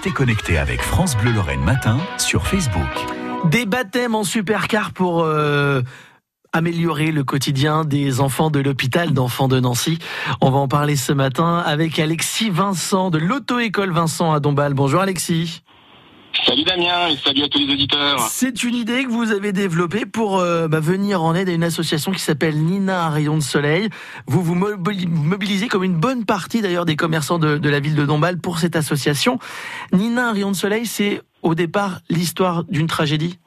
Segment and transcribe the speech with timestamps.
[0.00, 2.86] T'es connecté avec France Bleu Lorraine Matin sur Facebook.
[3.50, 5.82] Des baptêmes en supercar pour euh,
[6.52, 9.98] améliorer le quotidien des enfants de l'hôpital d'enfants de Nancy.
[10.40, 14.74] On va en parler ce matin avec Alexis Vincent de l'auto-école Vincent à Dombasle.
[14.74, 15.64] Bonjour Alexis.
[16.46, 18.20] Salut Damien et salut à tous les auditeurs.
[18.30, 21.64] C'est une idée que vous avez développée pour euh, bah, venir en aide à une
[21.64, 23.88] association qui s'appelle Nina rayon de soleil.
[24.26, 28.38] Vous vous mobilisez comme une bonne partie d'ailleurs des commerçants de, la ville de Dombasle
[28.38, 29.38] pour cette association.
[29.92, 33.38] Nina rayon de soleil, c'est au départ l'histoire d'une tragédie?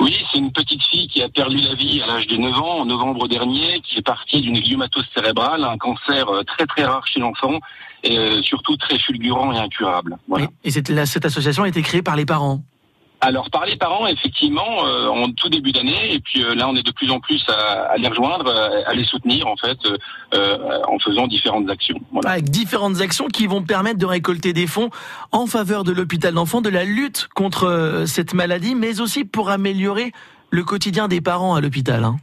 [0.00, 2.78] Oui, c'est une petite fille qui a perdu la vie à l'âge de 9 ans
[2.80, 7.06] en novembre dernier, qui est partie d'une gliomatose cérébrale, un cancer euh, très très rare
[7.06, 7.60] chez l'enfant
[8.02, 10.16] et euh, surtout très fulgurant et incurable.
[10.28, 10.48] Voilà.
[10.64, 12.62] Et cette, cette association a été créée par les parents
[13.20, 16.76] alors par les parents, effectivement, euh, en tout début d'année, et puis euh, là on
[16.76, 18.48] est de plus en plus à, à les rejoindre,
[18.86, 19.78] à, les soutenir en fait,
[20.34, 21.98] euh, en faisant différentes actions.
[22.24, 24.90] Avec différentes actions qui vont permettre de récolter des fonds
[25.32, 30.12] en faveur de l'hôpital d'enfants, de la lutte contre cette maladie, mais aussi pour améliorer
[30.50, 32.04] le quotidien des parents à l'hôpital.
[32.04, 32.16] Hein.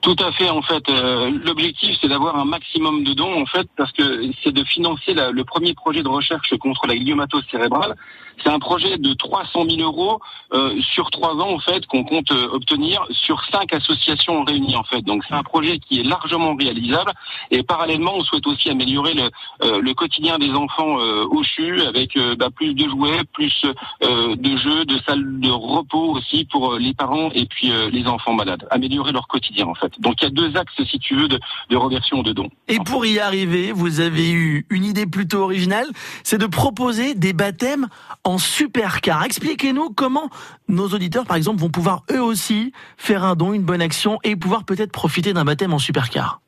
[0.00, 0.48] Tout à fait.
[0.48, 4.52] En fait, euh, l'objectif c'est d'avoir un maximum de dons, en fait, parce que c'est
[4.52, 7.94] de financer la, le premier projet de recherche contre la gliomatose cérébrale.
[8.42, 10.20] C'est un projet de 300 000 euros
[10.52, 14.84] euh, sur trois ans, en fait, qu'on compte euh, obtenir sur cinq associations réunies, en
[14.84, 15.02] fait.
[15.02, 17.12] Donc, c'est un projet qui est largement réalisable.
[17.50, 19.30] Et parallèlement, on souhaite aussi améliorer le,
[19.62, 23.64] euh, le quotidien des enfants euh, au CHU avec bah, plus de jouets, plus
[24.02, 28.66] de jeux, de salles de repos aussi pour les parents et puis les enfants malades.
[28.70, 29.89] Améliorer leur quotidien, en fait.
[29.98, 32.48] Donc il y a deux axes, si tu veux, de, de reversion de dons.
[32.68, 35.86] Et pour y arriver, vous avez eu une idée plutôt originale,
[36.22, 37.88] c'est de proposer des baptêmes
[38.24, 39.24] en supercar.
[39.24, 40.30] Expliquez-nous comment
[40.68, 44.36] nos auditeurs, par exemple, vont pouvoir eux aussi faire un don, une bonne action et
[44.36, 46.40] pouvoir peut-être profiter d'un baptême en supercar.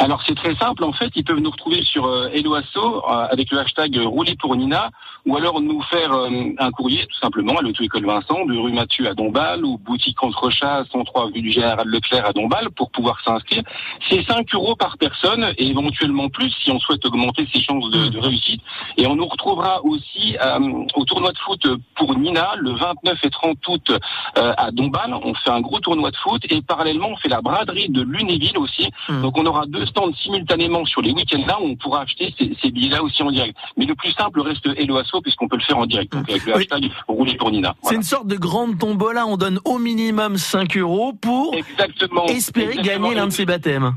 [0.00, 3.52] Alors c'est très simple, en fait, ils peuvent nous retrouver sur euh, Eloasso euh, avec
[3.52, 4.90] le hashtag Rouler pour Nina,
[5.24, 6.28] ou alors nous faire euh,
[6.58, 10.50] un courrier tout simplement à l'auto-école Vincent de rue Mathieu à Dombasle ou boutique entre
[10.50, 13.62] chats 103 rue du Général Leclerc à Dombasle pour pouvoir s'inscrire.
[14.08, 18.08] C'est 5 euros par personne et éventuellement plus si on souhaite augmenter ses chances de,
[18.08, 18.62] de réussite.
[18.96, 20.36] Et on nous retrouvera aussi
[20.94, 23.92] au tournoi de foot pour Nina le 29 et 30 août
[24.34, 25.14] à Dombasle.
[25.22, 28.58] On fait un gros tournoi de foot et parallèlement on fait la braderie de Lunéville
[28.58, 28.90] aussi.
[29.08, 29.22] Mmh.
[29.22, 32.70] Donc on aura deux stands simultanément sur les week-ends-là où on pourra acheter ces, ces
[32.70, 33.56] billets-là aussi en direct.
[33.76, 36.12] Mais le plus simple reste Eloasso puisqu'on peut le faire en direct.
[36.12, 37.74] Donc avec le hashtag rouler pour Nina.
[37.82, 37.88] Voilà.
[37.88, 39.26] C'est une sorte de grande tombola.
[39.26, 43.06] On donne au minimum 5 euros pour exactement, espérer exactement.
[43.08, 43.94] gagner l'un de ces baptêmes.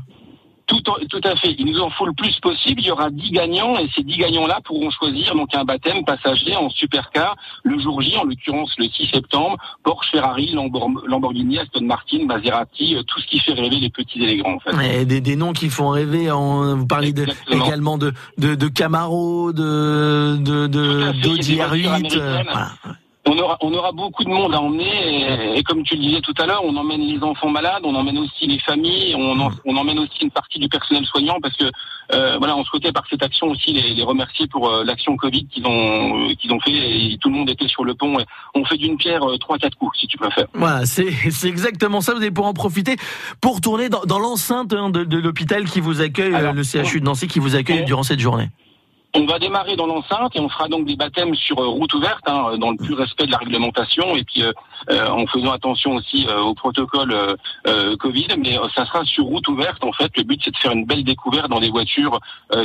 [0.68, 1.54] Tout, tout, à fait.
[1.58, 2.82] Il nous en faut le plus possible.
[2.82, 6.54] Il y aura 10 gagnants et ces 10 gagnants-là pourront choisir donc un baptême passager
[6.56, 9.56] en supercar le jour J, en l'occurrence le 6 septembre.
[9.82, 14.26] Porsche, Ferrari, Lamborghini, Aston Martin, Maserati, euh, tout ce qui fait rêver les petits et
[14.26, 14.56] les grands.
[14.56, 15.00] En fait.
[15.00, 16.30] Et des, des, noms qui font rêver.
[16.30, 23.07] En, vous parlez de, également de, de, de Camaro, de, de, de d'Audi R8.
[23.30, 26.20] On aura, on aura beaucoup de monde à emmener et, et, comme tu le disais
[26.22, 29.50] tout à l'heure, on emmène les enfants malades, on emmène aussi les familles, on, en,
[29.66, 31.66] on emmène aussi une partie du personnel soignant parce que
[32.14, 35.46] euh, voilà, on souhaitait par cette action aussi les, les remercier pour euh, l'action Covid
[35.46, 38.18] qu'ils ont euh, qu'ils ont fait et tout le monde était sur le pont.
[38.18, 38.24] Et
[38.54, 40.46] on fait d'une pierre euh, trois quatre coups si tu préfères.
[40.54, 42.14] Voilà, c'est c'est exactement ça.
[42.14, 42.96] Vous allez pouvoir en profiter
[43.42, 47.00] pour tourner dans, dans l'enceinte hein, de, de l'hôpital qui vous accueille, Alors, le CHU
[47.00, 48.48] de Nancy qui vous accueille durant cette journée.
[49.14, 52.22] On va démarrer dans l'enceinte et on fera donc des baptêmes sur euh, route ouverte,
[52.26, 54.52] hein, dans le plus respect de la réglementation et puis euh,
[54.90, 57.14] euh, en faisant attention aussi euh, au protocole
[57.66, 58.28] euh, Covid.
[58.38, 59.82] Mais ça sera sur route ouverte.
[59.82, 62.20] En fait, le but c'est de faire une belle découverte dans des voitures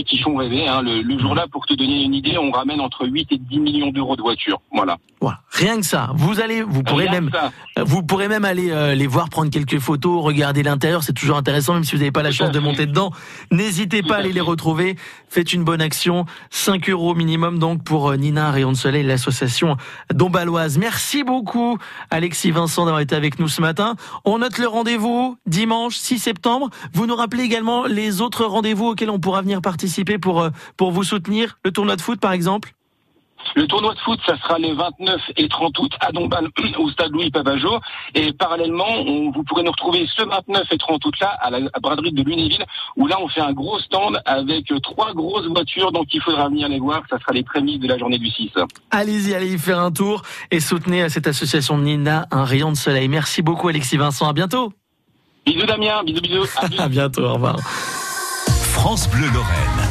[0.05, 0.67] qui font rêver.
[0.67, 0.81] Hein.
[0.81, 3.91] Le, le jour-là, pour te donner une idée, on ramène entre 8 et 10 millions
[3.91, 4.61] d'euros de voitures.
[4.71, 4.97] Voilà.
[5.21, 5.39] Voilà.
[5.51, 6.09] Rien que ça.
[6.15, 7.31] Vous allez, vous pourrez Rien même,
[7.77, 11.03] vous pourrez même aller les voir, prendre quelques photos, regarder l'intérieur.
[11.03, 13.11] C'est toujours intéressant, même si vous n'avez pas la chance de monter dedans.
[13.51, 14.95] N'hésitez pas à aller les retrouver.
[15.29, 16.25] Faites une bonne action.
[16.49, 19.77] 5 euros minimum donc pour Nina Rayon de Soleil, l'association
[20.13, 20.77] dombaloise.
[20.77, 21.77] Merci beaucoup
[22.09, 23.95] Alexis Vincent d'avoir été avec nous ce matin.
[24.25, 26.69] On note le rendez-vous dimanche 6 septembre.
[26.93, 31.03] Vous nous rappelez également les autres rendez-vous auxquels on pourra venir participer pour, pour vous
[31.03, 32.73] soutenir, le tournoi de foot par exemple
[33.55, 37.11] le tournoi de foot, ça sera les 29 et 30 août à Dombasle, au stade
[37.11, 37.79] Louis Pavageau.
[38.15, 41.59] Et parallèlement, on, vous pourrez nous retrouver ce 29 et 30 août là à la
[41.73, 42.65] à braderie de Lunéville,
[42.95, 45.91] où là on fait un gros stand avec trois grosses voitures.
[45.91, 47.03] Donc il faudra venir les voir.
[47.09, 48.51] Ça sera les prémices de la journée du 6.
[48.91, 53.07] Allez-y, allez y faire un tour et soutenez cette association Nina, un rayon de soleil.
[53.07, 54.27] Merci beaucoup Alexis Vincent.
[54.27, 54.73] À bientôt.
[55.45, 56.03] Bisous Damien.
[56.03, 56.47] Bisous bisous.
[56.57, 57.23] À, à bientôt.
[57.23, 57.59] Au revoir.
[57.59, 59.82] France Bleu Lorraine.